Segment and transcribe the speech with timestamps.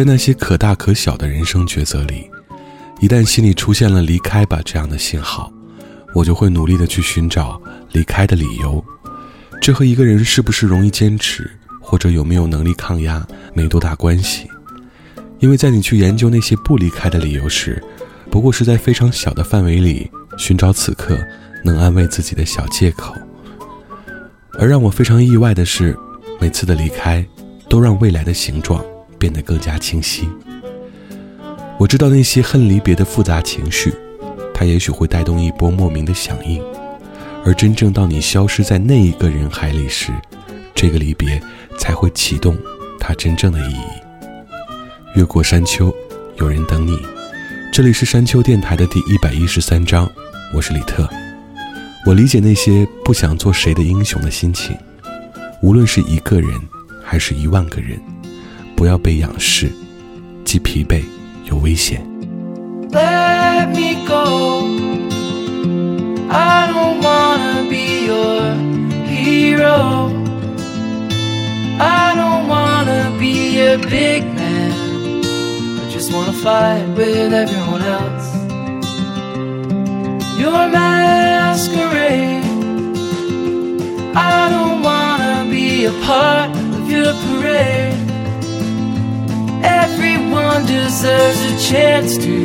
[0.00, 2.30] 在那些可大可小的人生抉择里，
[3.00, 5.52] 一旦心里出现了“离开吧”这样的信号，
[6.14, 7.60] 我就会努力的去寻找
[7.92, 8.82] 离开的理由。
[9.60, 11.50] 这和一个人是不是容易坚持，
[11.82, 14.48] 或者有没有能力抗压没多大关系。
[15.38, 17.84] 因为在你去研究那些不离开的理由时，
[18.30, 21.18] 不过是在非常小的范围里寻找此刻
[21.62, 23.14] 能安慰自己的小借口。
[24.54, 25.94] 而让我非常意外的是，
[26.40, 27.22] 每次的离开，
[27.68, 28.82] 都让未来的形状
[29.20, 30.26] 变得更加清晰。
[31.78, 33.92] 我知道那些恨离别的复杂情绪，
[34.54, 36.62] 它也许会带动一波莫名的响应，
[37.44, 40.10] 而真正到你消失在那一个人海里时，
[40.74, 41.40] 这个离别
[41.78, 42.56] 才会启动
[42.98, 45.16] 它真正的意义。
[45.16, 45.94] 越过山丘，
[46.36, 46.98] 有人等你。
[47.72, 50.10] 这里是山丘电台的第一百一十三章，
[50.54, 51.08] 我是李特。
[52.06, 54.76] 我理解那些不想做谁的英雄的心情，
[55.62, 56.50] 无论是一个人
[57.02, 58.00] 还是一万个人，
[58.79, 59.71] 不要被仰视，
[60.43, 61.03] 既疲惫
[61.45, 62.01] 又危险。
[62.91, 64.67] Let me go.
[66.29, 68.55] I don't wanna be your
[69.07, 70.11] hero.
[71.79, 74.71] I don't wanna be a big man.
[75.79, 78.33] I just wanna fight with everyone else.
[80.39, 82.43] Your masquerade.
[84.15, 87.93] I don't wanna be a part of your parade.
[89.92, 92.36] Everyone deserves a chance to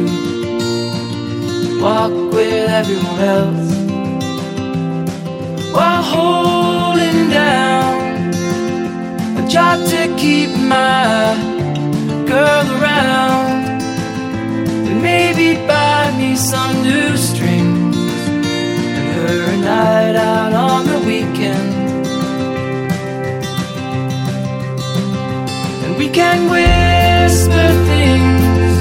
[1.81, 3.69] walk with everyone else
[5.71, 8.33] while holding down
[9.37, 11.35] a job to keep my
[12.25, 13.81] girl around
[14.87, 17.95] and maybe buy me some new strings
[18.97, 21.73] and her a night out on the weekend.
[25.83, 26.49] And we can
[27.35, 28.75] whisper things,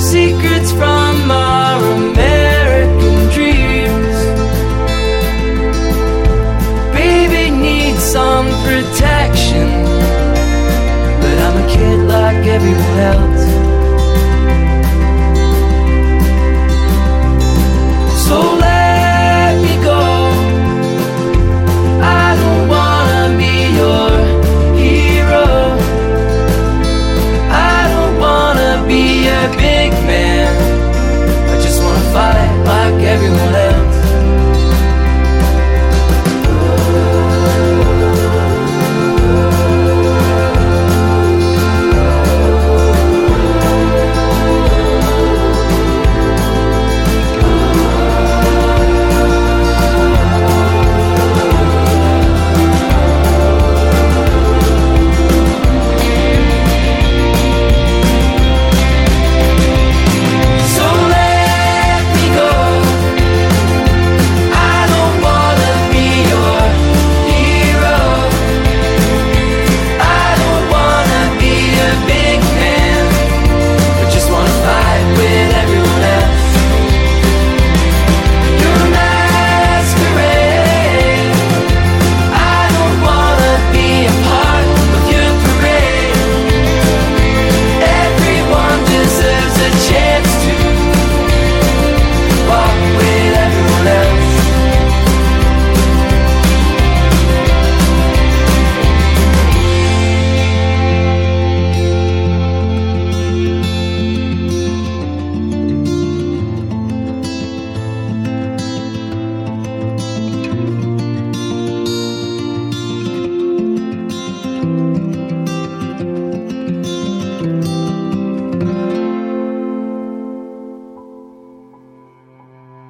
[0.00, 4.18] secrets from our American dreams.
[6.94, 9.68] Baby needs some protection,
[11.22, 13.33] but I'm a kid like everyone else.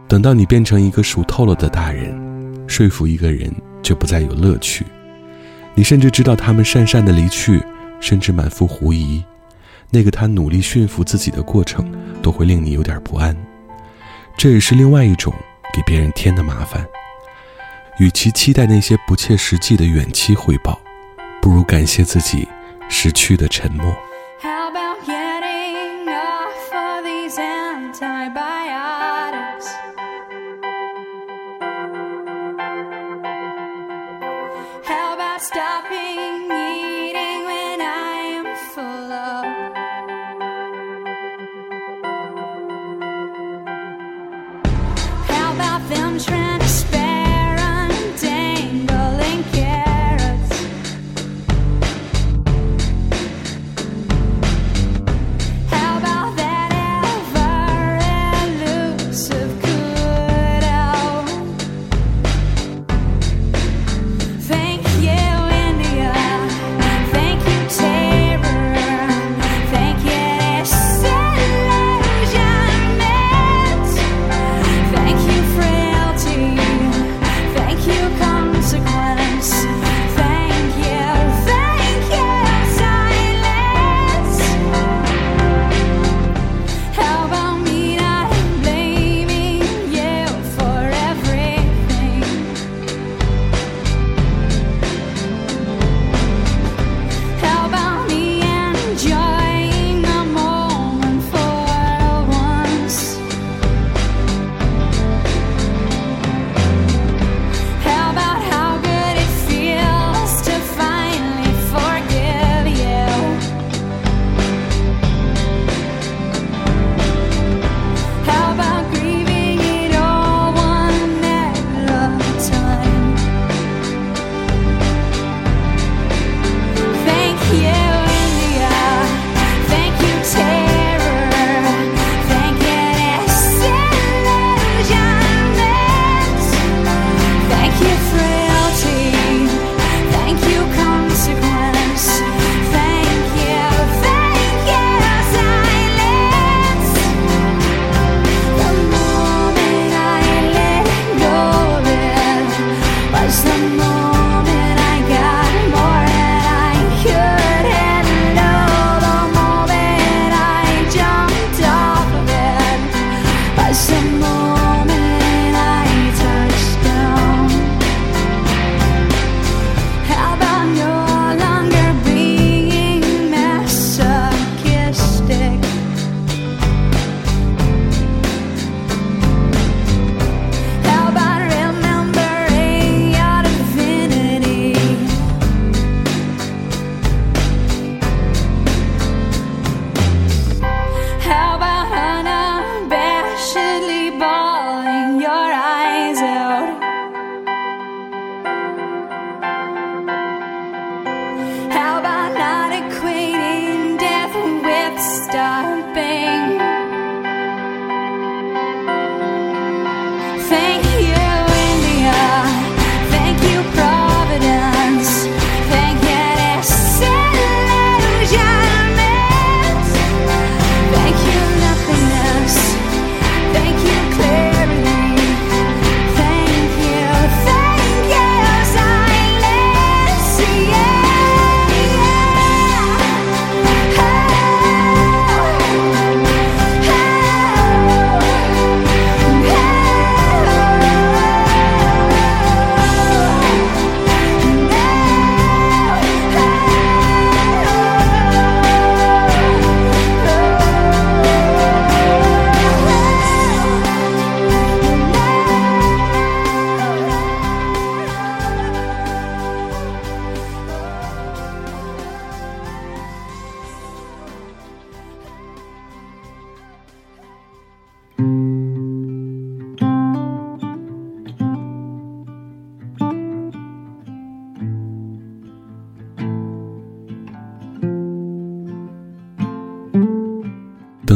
[0.07, 2.15] 等到你变成一个熟透了的大人，
[2.69, 3.53] 说服一个人
[3.83, 4.85] 就不再有乐趣。
[5.75, 7.61] 你甚至知道他们讪讪的离去，
[8.01, 9.25] 甚至满腹狐疑，
[9.91, 11.91] 那个他努力驯服自己的过程，
[12.23, 13.37] 都会令你有点不安。
[14.37, 15.33] 这也是另外一种
[15.75, 16.87] 给别人添的麻烦。
[17.99, 20.79] 与其期待那些不切实际的远期回报，
[21.41, 22.47] 不如感谢自己
[22.89, 23.95] 失去的沉默。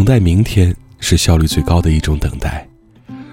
[0.09, 2.67] 待明天是效率最高的一种等待。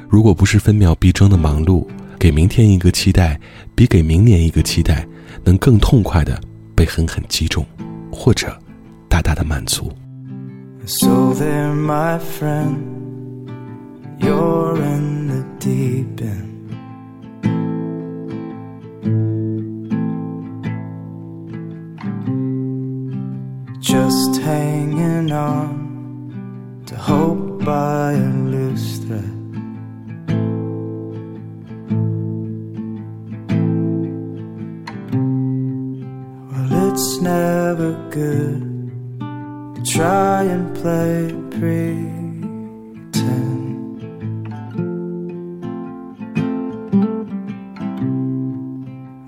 [0.10, 1.88] 如果不是分秒必争的忙碌，
[2.20, 3.39] 给明天一个期待，
[3.74, 5.08] 比给明年一个期待
[5.46, 6.38] 能更痛快的
[6.75, 7.65] 被狠狠击中，
[8.12, 8.53] 或者
[9.08, 9.89] 大大的满足。
[10.86, 12.75] So there, my friend,
[14.20, 16.55] you're in the deep in.
[23.79, 25.85] Just hanging on
[26.86, 29.24] to hope by a loose thread.
[36.51, 38.62] Well, it's never good
[39.75, 41.96] to try and play pretend.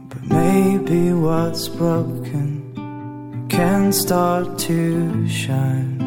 [0.09, 6.06] But maybe what's broken can start to shine.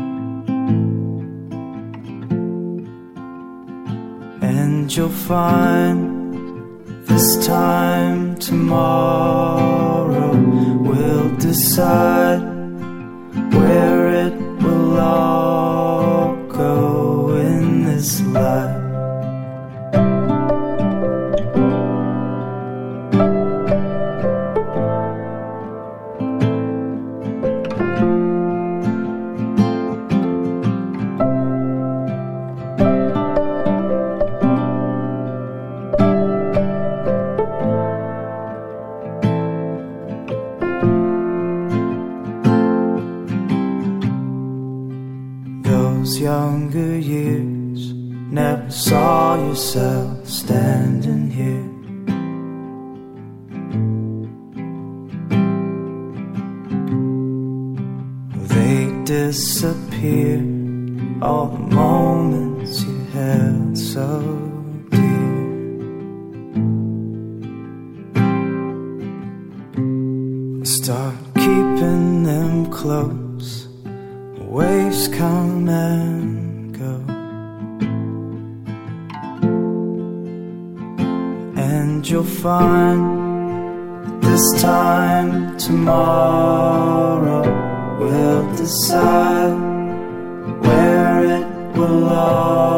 [4.70, 5.98] And you'll find
[7.04, 10.30] this time tomorrow
[10.88, 12.50] will decide
[91.90, 92.69] love.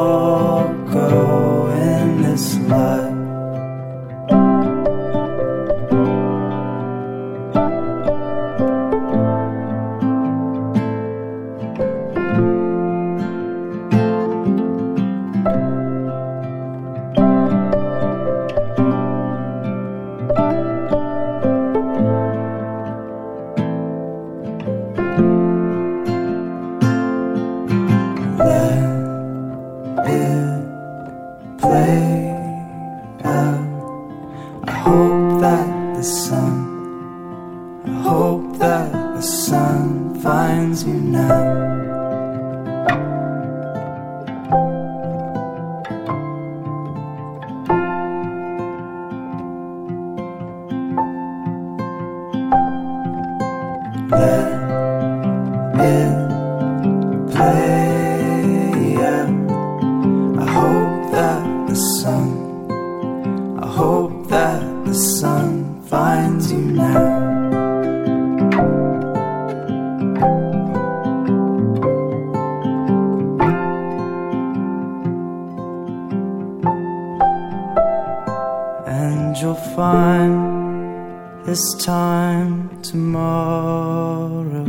[83.62, 84.64] Tomorrow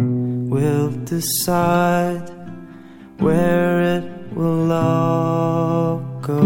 [0.49, 2.29] will decide
[3.17, 4.03] where it
[4.35, 6.39] will all go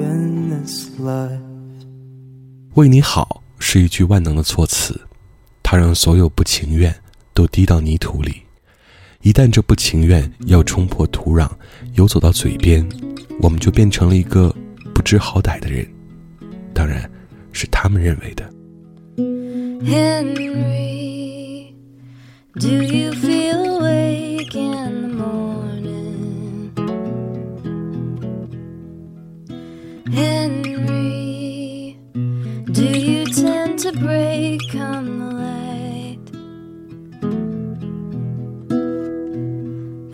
[0.00, 1.40] in this life.
[2.74, 5.00] 为你好是一句万能的措辞，
[5.62, 6.94] 它让所有不情愿
[7.32, 8.42] 都滴到泥土里。
[9.22, 11.50] 一旦这不情愿要冲破土壤，
[11.94, 12.86] 游走到嘴边，
[13.40, 14.54] 我们就变成了一个
[14.94, 15.86] 不知好歹的人。
[16.72, 17.10] 当然，
[17.52, 18.48] 是他们认为的。
[19.82, 21.07] Henry,
[22.58, 26.72] do you feel awake in the morning?
[30.12, 31.96] Henry,
[32.72, 36.18] do you tend to break on the light?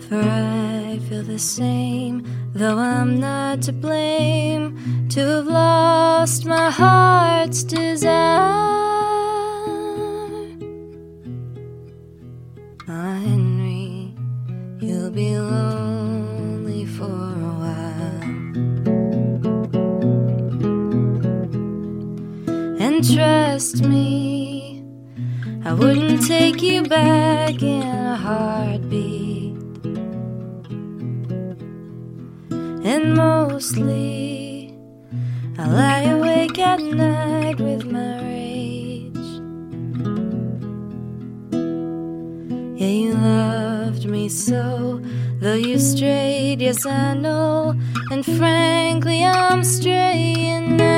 [0.07, 2.23] For I feel the same,
[2.53, 4.77] though I'm not to blame
[5.09, 8.94] to have lost my heart's desire.
[15.15, 18.21] Be lonely for a while.
[22.81, 24.83] And trust me,
[25.63, 29.55] I wouldn't take you back in a heartbeat.
[32.83, 34.75] And mostly,
[35.57, 39.29] I lie awake at night with my rage.
[42.77, 43.64] Yeah, you loved
[44.29, 45.01] so,
[45.39, 47.75] though you strayed, yes, I know.
[48.11, 50.94] And frankly, I'm straying now.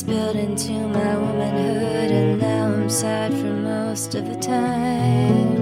[0.00, 5.60] Spilled into my womanhood, and now I'm sad for most of the time.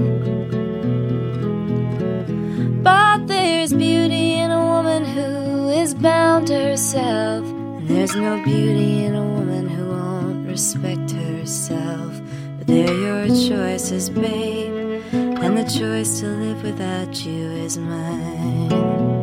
[2.85, 9.07] But there's beauty in a woman who is bound to herself, and there's no beauty
[9.07, 12.21] in a woman who won't respect herself.
[12.59, 19.18] But they're your choices, babe, and the choice to live without you is mine.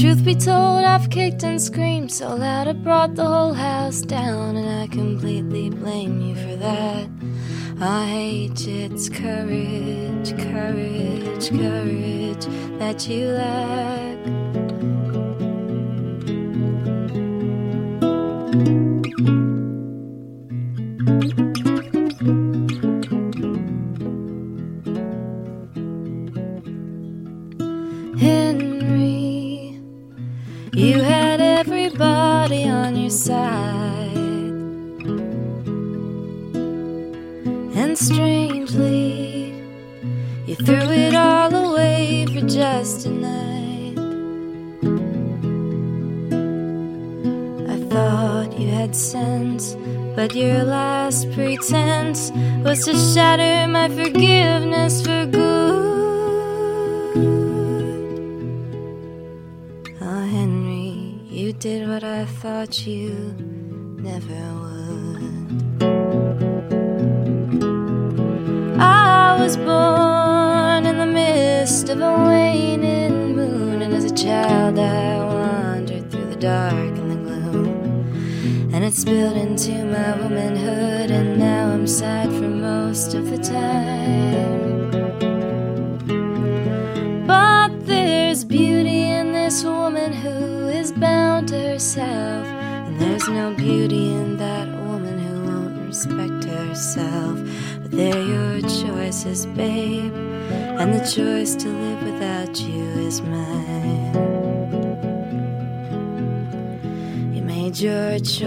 [0.00, 4.56] Truth be told, I've kicked and screamed so loud it brought the whole house down,
[4.56, 7.06] and I completely blame you for that.
[7.82, 12.46] I hate it's courage, courage, courage
[12.78, 14.39] that you lack.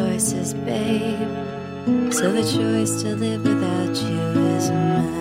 [0.03, 1.17] Choices, babe,
[2.11, 4.19] so the choice to live without you
[4.57, 5.13] is mine.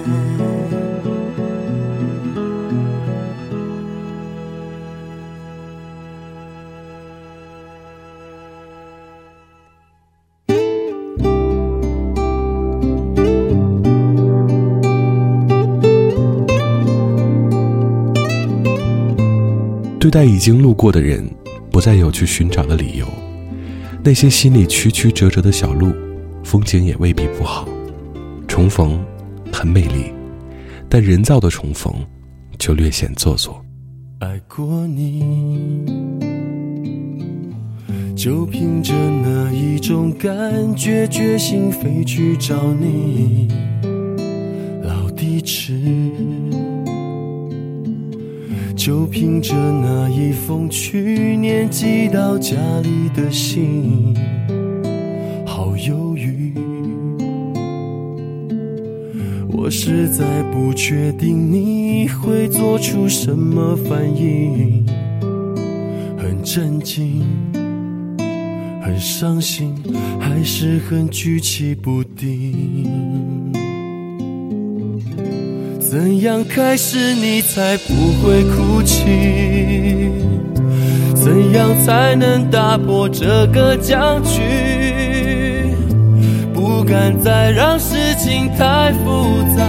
[20.00, 21.30] 对待已经路过的人，
[21.70, 23.06] 不再有去寻找的理由。
[24.04, 25.92] 那些心里曲曲折折的小路，
[26.42, 27.68] 风景也未必不好。
[28.48, 29.00] 重逢
[29.52, 30.12] 很美丽，
[30.88, 31.94] 但人造的重逢
[32.58, 33.64] 就略显做作。
[34.18, 35.84] 爱过你，
[38.16, 43.46] 就凭着那一种感觉，决心飞去找你。
[44.82, 45.74] 老地址，
[48.84, 54.12] 就凭着那一封去年寄到家里的信，
[55.46, 56.52] 好犹豫。
[59.52, 64.84] 我实在不确定你会做出什么反应，
[66.18, 67.24] 很震惊，
[68.82, 69.76] 很伤心，
[70.18, 72.91] 还是很举棋不定。
[75.92, 79.04] 怎样开始你才不会哭泣？
[81.14, 84.40] 怎样才能打破这个僵局？
[86.54, 89.68] 不敢再让事情太复杂。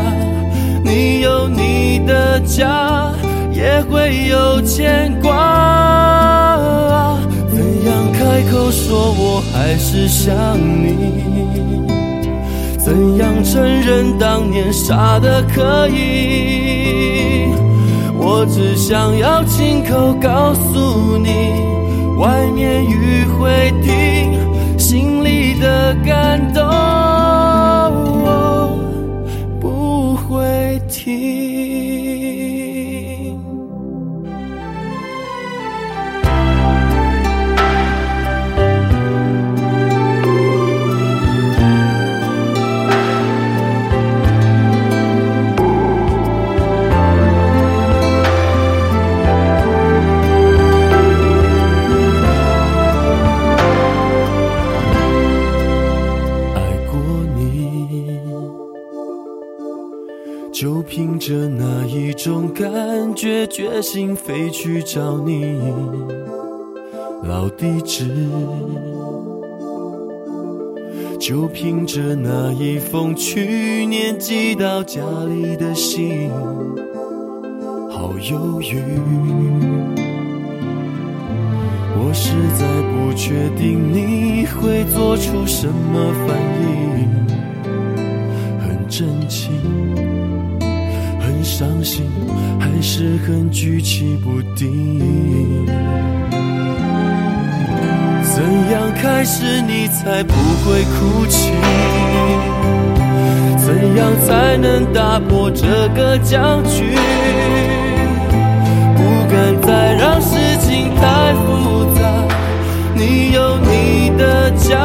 [0.82, 3.12] 你有你的家，
[3.52, 7.18] 也会有牵挂。
[7.52, 11.93] 怎样开口说我还是想你？
[12.84, 17.48] 怎样承认当年傻的可以？
[18.18, 21.30] 我只想要亲口告诉你
[22.18, 26.62] 外面雨会停心里的感动
[29.62, 31.43] 不会停。
[61.26, 65.58] 着那一种感觉，决心飞去找你，
[67.24, 68.06] 老地址。
[71.18, 76.30] 就凭着那一封去年寄到家里的信，
[77.90, 78.84] 好犹豫。
[81.96, 87.08] 我实在不确定你会做出什么反应，
[88.60, 89.50] 很震惊，
[91.44, 92.10] 伤心，
[92.60, 95.68] 还是很举棋不定。
[98.24, 101.52] 怎样开始你才不会哭泣？
[103.58, 106.96] 怎样才能打破这个僵局？
[108.96, 112.02] 不敢再让事情太复杂。
[112.96, 114.78] 你有你的家，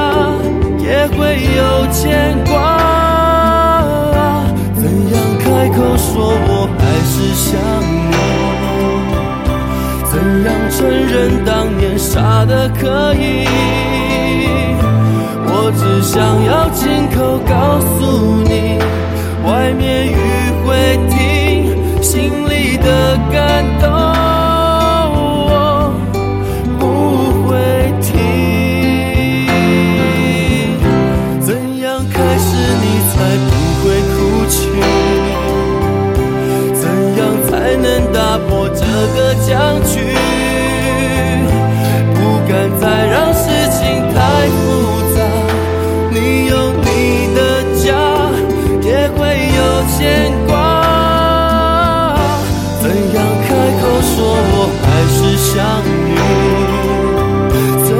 [0.78, 2.97] 也会有牵挂。
[5.58, 7.58] 开口说我还是想
[8.10, 8.14] 你？
[10.04, 13.44] 怎样承认当年傻的可以？
[15.50, 18.78] 我只想要亲口告诉你，
[19.50, 20.14] 外面雨
[20.64, 23.90] 会停，心里的感动
[39.14, 40.14] 个僵局？
[42.14, 43.78] 不敢再让事情
[44.12, 44.16] 太
[44.48, 44.58] 复
[45.14, 45.16] 杂。
[46.10, 46.86] 你有你
[47.34, 47.38] 的
[47.82, 47.86] 家，
[48.82, 49.18] 也会
[49.56, 49.60] 有
[49.96, 49.98] 牵
[50.46, 50.50] 挂。
[52.80, 52.84] 怎
[53.14, 53.48] 样开
[53.80, 54.12] 口说
[54.52, 54.84] 我还
[55.14, 55.54] 是想
[56.06, 56.16] 你？
[57.84, 57.90] 怎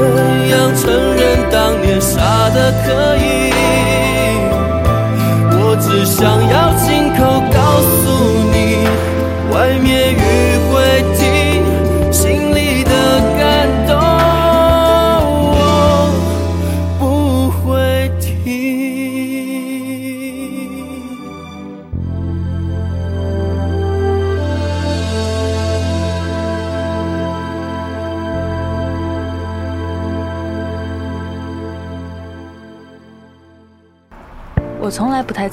[0.49, 0.81] 样承
[1.15, 1.19] 认
[1.51, 2.13] 当年傻
[2.49, 3.38] 的可以？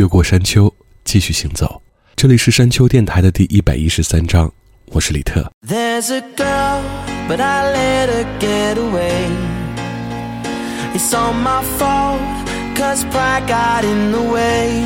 [0.00, 0.72] 越过山丘，
[1.04, 1.82] 继续行走。
[2.16, 4.50] 这里是山丘电台的第一百一十三章，
[4.92, 5.52] 我是李特。
[10.92, 12.18] It's all my fault,
[12.74, 14.82] cause pride got in the way.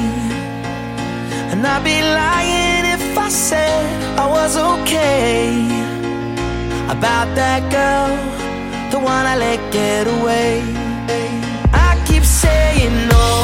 [1.53, 3.87] And I'd be lying if I said
[4.19, 4.99] I was ok
[6.89, 8.19] About that girl,
[8.91, 10.61] the one I let get away.
[11.73, 13.44] I keep saying no.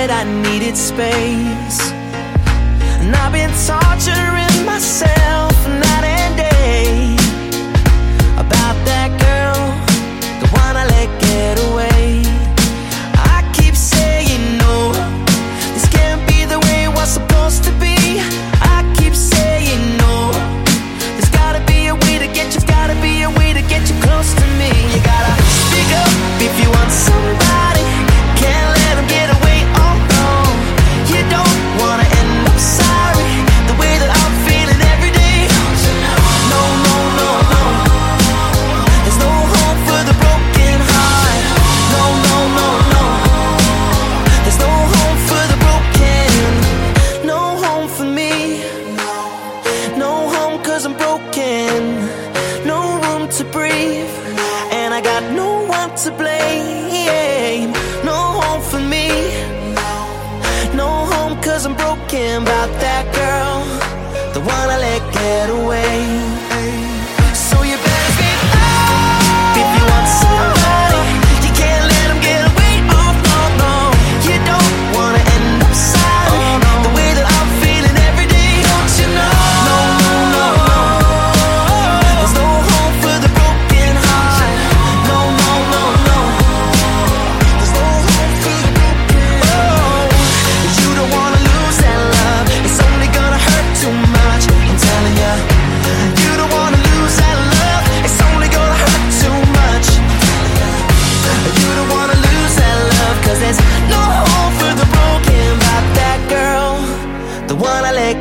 [0.00, 1.80] said I needed space,
[3.00, 5.39] and I've been torturing myself.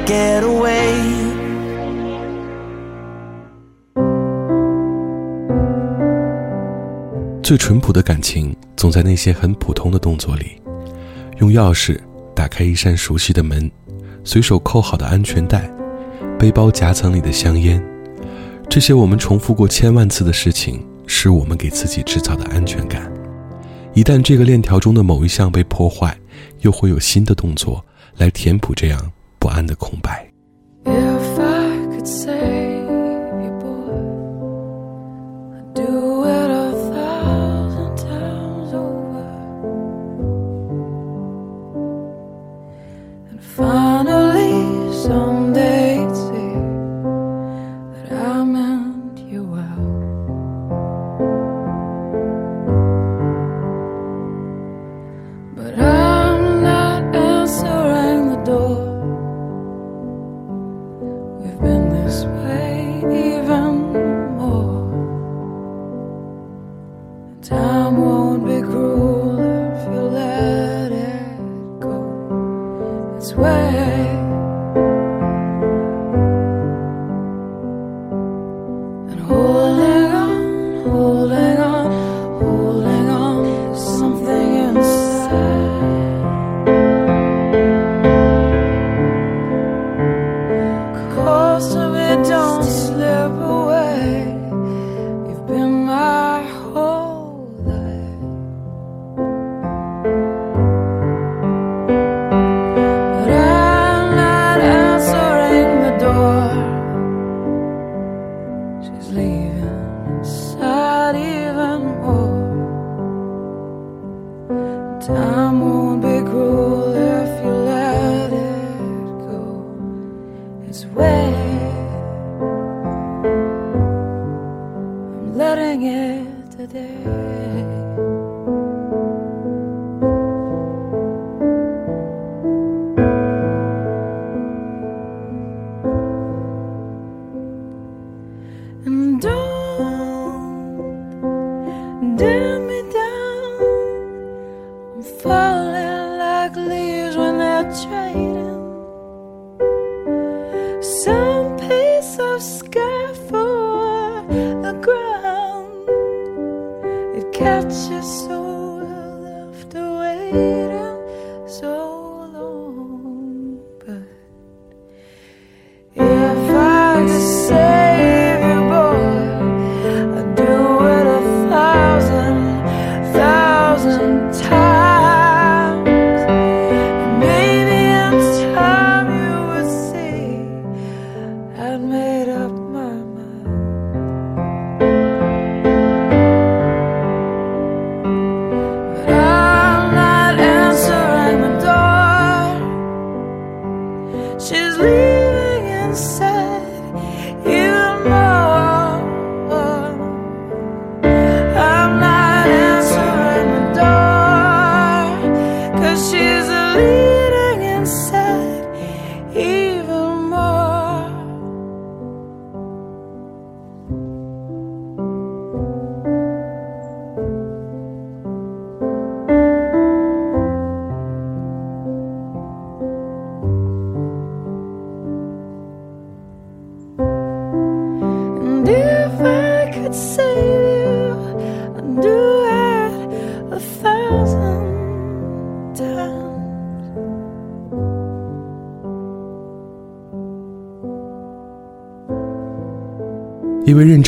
[0.05, 0.95] get away.
[7.43, 10.61] 最淳朴的感情总在那些很普通的动作里
[11.39, 11.99] 用钥匙
[12.35, 13.69] 打开一扇熟悉的门
[14.23, 15.67] 随手扣好的安全带
[16.37, 17.83] 背包夹层里的香烟。
[18.69, 23.11] 这些我们重复过千万次的事情是我们给自己制造的安全感。
[23.95, 26.15] 一旦这个链条中的某一项被破坏
[26.61, 27.83] 又会有新的动作
[28.17, 30.29] 来填补这样不安的空白
[30.85, 32.68] if i could say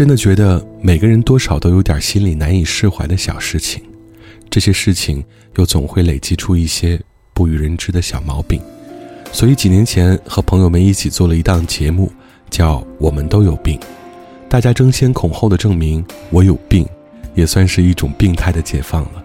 [0.01, 3.83] 真的觉得每个人多少都有点心里难以释怀的小事情，
[4.49, 5.23] 这些事情
[5.57, 6.99] 又总会累积出一些
[7.35, 8.59] 不与人知的小毛病，
[9.31, 12.11] 所以几年前和朋友们一起做了一档节目，
[12.49, 13.79] 叫《我们都有病》，
[14.49, 16.83] 大家争先恐后的证明我有病，
[17.35, 19.23] 也算是一种病态的解放了。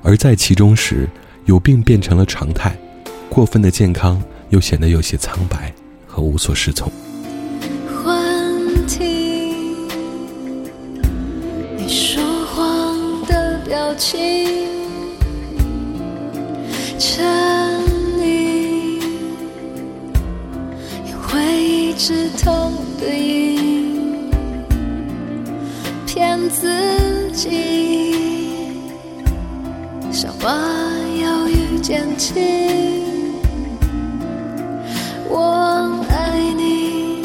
[0.00, 1.08] 而在其中时，
[1.46, 2.78] 有病变成了常态，
[3.28, 5.74] 过分的健康又显得有些苍白
[6.06, 6.88] 和无所适从。
[13.94, 14.18] 表情，
[16.98, 17.24] 沉
[18.18, 18.98] 溺
[21.06, 24.30] 也会一直痛的瘾，
[26.06, 28.66] 骗自己，
[30.10, 30.50] 想把
[31.22, 32.34] 忧郁减轻。
[35.30, 37.22] 我爱你，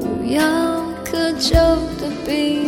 [0.00, 0.42] 无药
[1.04, 1.54] 可救
[2.00, 2.66] 的病。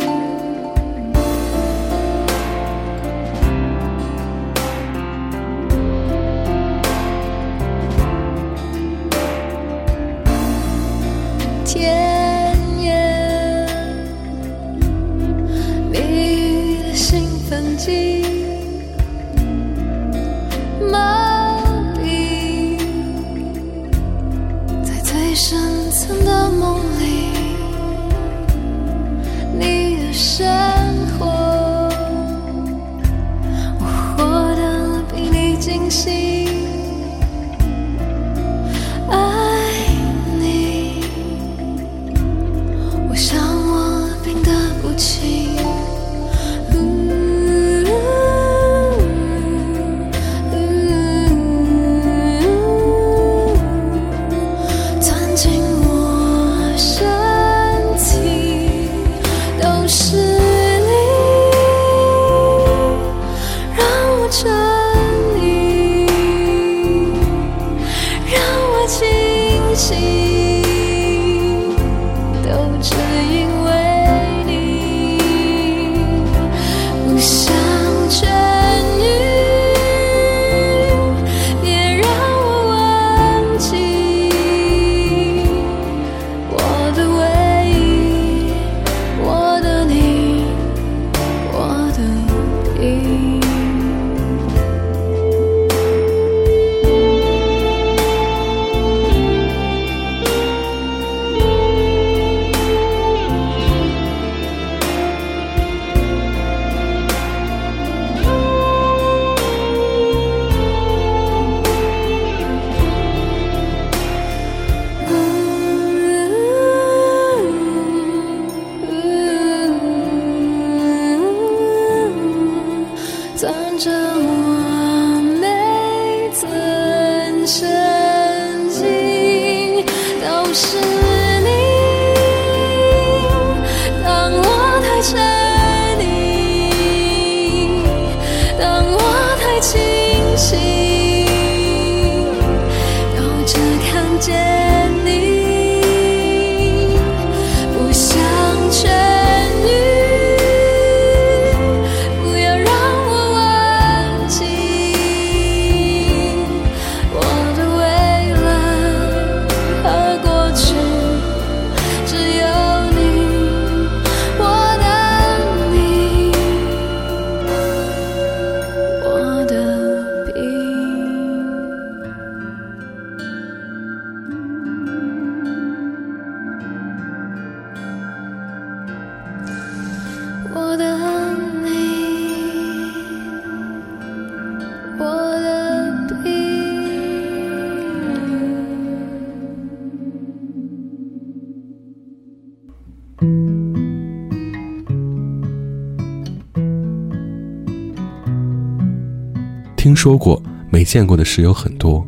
[200.05, 200.39] 说过、
[200.69, 202.05] 没见过的事有很多，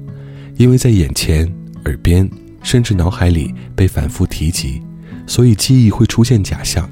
[0.57, 1.51] 因为在眼前、
[1.85, 2.29] 耳边，
[2.61, 4.79] 甚至脑海里被反复提及，
[5.25, 6.87] 所以记忆会出现假象。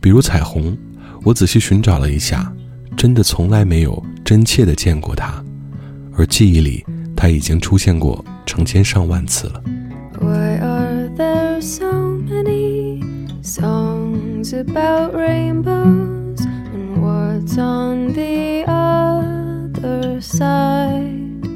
[0.00, 0.74] 比如彩虹，
[1.22, 2.50] 我仔细寻找了一下，
[2.96, 5.44] 真的从来没有真切的见过它，
[6.16, 6.82] 而记忆里
[7.14, 9.62] 它已经出现过成千上万次了。
[10.18, 11.92] Why are there so
[12.26, 13.04] many
[13.42, 16.40] songs about rainbows?
[16.72, 18.55] And what's on the
[20.36, 21.46] side?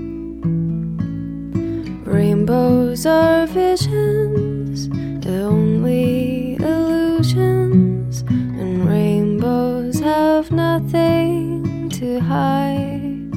[2.07, 4.89] Rainbows are visions,
[5.25, 13.35] the only illusions, and rainbows have nothing to hide.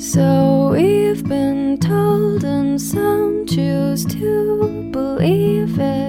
[0.00, 6.05] So we've been told, and some choose to believe it.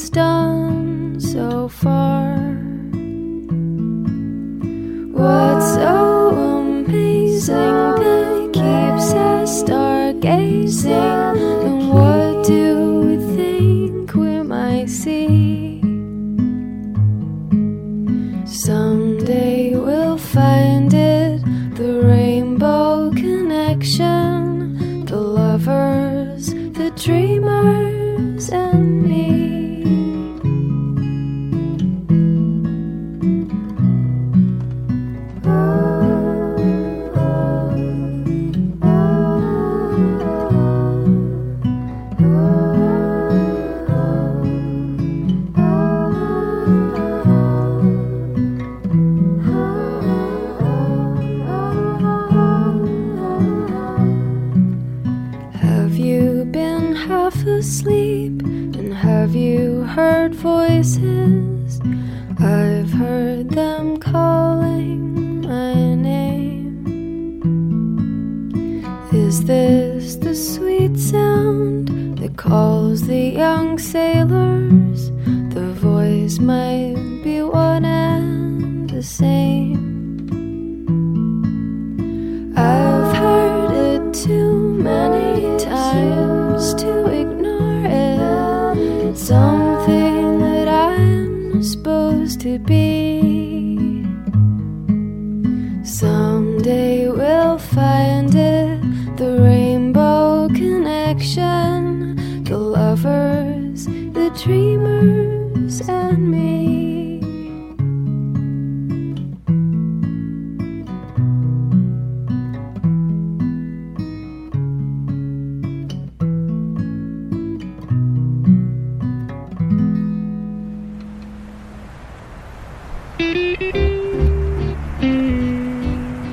[0.00, 0.37] It's done
[86.78, 89.08] to ignore it.
[89.08, 94.04] It's something that I'm supposed to be.
[95.82, 98.80] Someday we'll find it
[99.16, 102.14] the rainbow connection,
[102.44, 106.17] the lovers, the dreamers, and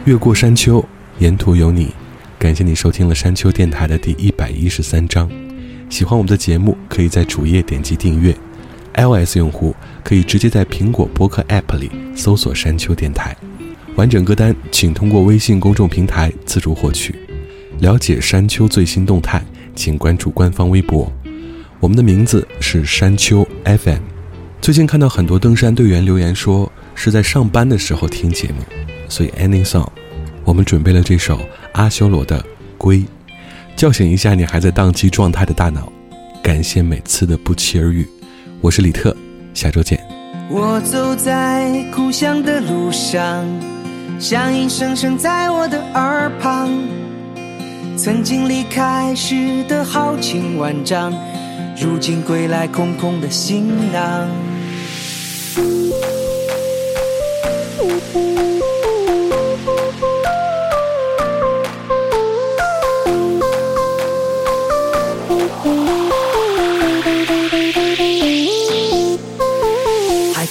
[0.06, 0.86] 越过山丘，
[1.18, 1.92] 沿途有你。
[2.38, 5.28] 感谢你收听了山丘电台的第一百一十三章。
[5.90, 8.32] 喜欢我们的节目，可以在主页点击订阅。
[8.94, 13.36] iOS 用户可以直接在苹果播客 App 里搜索“山丘电台”。
[13.98, 17.16] 完整歌单请通过微信公众平台自助获取。
[17.80, 19.44] 了解山丘最新动态，
[19.74, 21.12] 请关注官方微博。
[21.80, 24.02] 我们的名字是山丘 FM。
[24.62, 28.64] 最近看到很多登山队员留言说是在上班的时候听节目，
[29.08, 29.88] 所以 ending song，
[30.44, 31.40] 我们准备了这首
[31.74, 32.40] 阿修罗的
[32.78, 32.98] 《归》，
[33.76, 35.92] 叫醒一下你还在宕机状态的大脑。
[36.44, 38.08] 感谢每次的不期而遇，
[38.62, 39.16] 我是李特，
[39.54, 40.00] 下周见。
[40.50, 43.44] 我走在故乡的路上，
[44.20, 46.70] 乡音声声在我的耳旁。
[47.98, 51.12] 曾经离开时的豪情万丈，
[51.82, 54.30] 如今归来空空的行囊。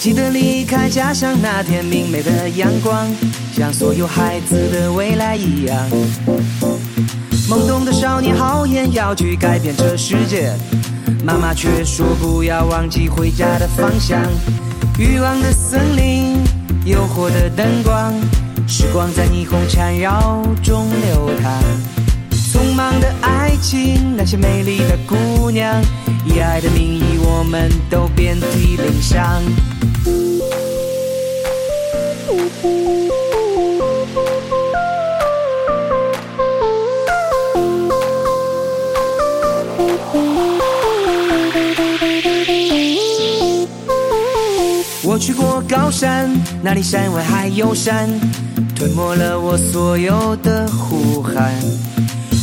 [0.05, 3.11] 记得离开家乡那天明媚的阳光，
[3.57, 5.83] 像所有孩子的未来一样。
[7.49, 10.53] 懵懂的少年豪言要去改变这世界，
[11.25, 14.21] 妈妈却说不要忘记回家的方向。
[14.99, 16.37] 欲望的森林，
[16.85, 18.13] 诱惑的灯光，
[18.69, 21.63] 时光在霓虹缠绕中流淌。
[22.53, 25.83] 匆忙的爱情，那些美丽的姑娘，
[26.27, 29.43] 以爱的名义，我们都遍体鳞伤。
[45.25, 48.11] 去过高山，那里山外还有山，
[48.77, 51.51] 吞没了我所有的呼喊。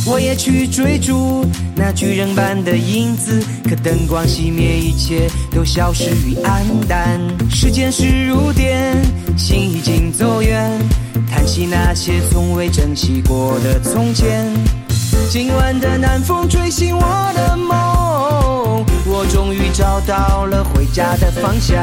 [0.04, 7.20] 我也去追逐那巨人般的影子，可灯光熄灭，一切都消失于黯淡。
[7.48, 9.00] 时间是如电，
[9.38, 10.68] 心已经走远，
[11.30, 14.52] 叹息那些从未珍惜过的从前。
[15.30, 21.80] 今晚的南风吹醒我的梦，我终于找到了回家的方向。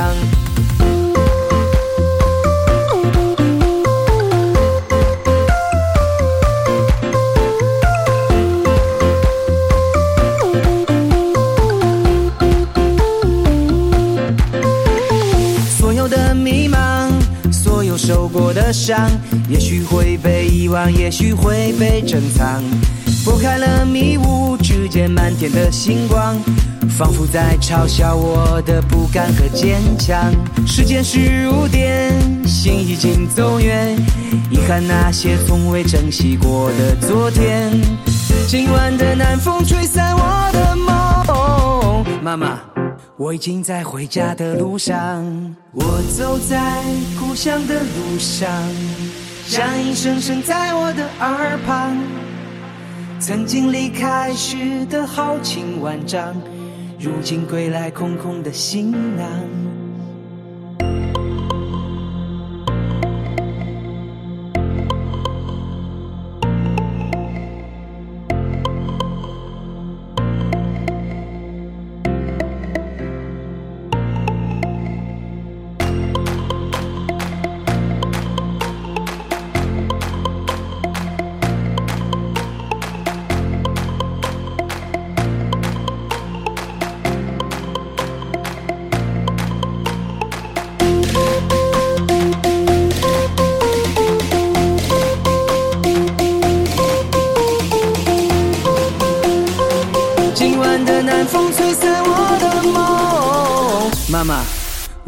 [18.69, 19.09] 的伤，
[19.49, 22.61] 也许会被遗忘，也许会被珍藏。
[23.25, 26.37] 拨开了迷雾，只见满天的星光，
[26.87, 30.31] 仿佛在嘲笑我的不甘和坚强。
[30.67, 32.13] 时间是如电，
[32.45, 33.97] 心已经走远，
[34.51, 37.71] 遗憾那些从未珍惜过的昨天。
[38.47, 42.78] 今晚的南风吹散我的梦，妈妈。
[43.19, 45.83] 我已经在回家的路上，我
[46.17, 46.81] 走在
[47.19, 48.49] 故乡的路上，
[49.45, 51.97] 响音声声在我的耳旁。
[53.19, 56.33] 曾经离开时的豪情万丈，
[56.97, 59.27] 如今归来空空的行囊。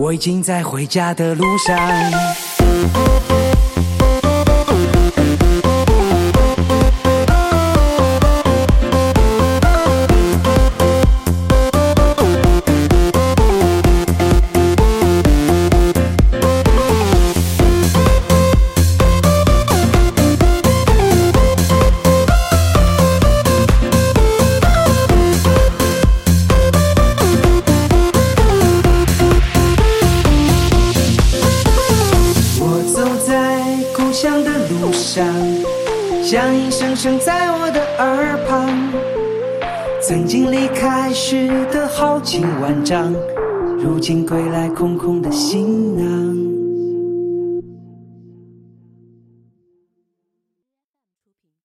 [0.02, 2.51] 我已经在回家的路上。